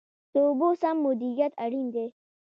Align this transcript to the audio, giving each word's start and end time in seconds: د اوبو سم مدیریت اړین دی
د 0.33 0.35
اوبو 0.47 0.69
سم 0.81 0.95
مدیریت 1.05 1.53
اړین 1.63 1.87
دی 1.95 2.05